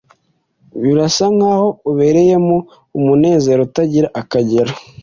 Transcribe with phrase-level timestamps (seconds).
[0.81, 2.57] Birasa nkaho ubereyemo
[2.97, 4.73] umunezero utagira akagero